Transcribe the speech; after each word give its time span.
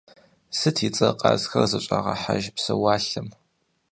Сыт 0.57 0.77
и 0.87 0.89
цӏэр 0.95 1.13
къазхэр 1.19 1.65
зыщӀагъэхьэж 1.71 2.43
псэуалъэм? 2.55 3.27